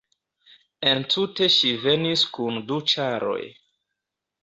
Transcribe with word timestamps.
Entute 0.91 1.51
ŝi 1.57 1.75
venis 1.85 2.25
kun 2.39 2.61
du 2.73 2.83
ĉaroj. 2.97 3.41